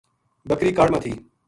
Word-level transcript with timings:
بکری 0.47 0.71
کاڑ 0.77 0.87
ما 0.91 0.99
تھی 1.03 1.11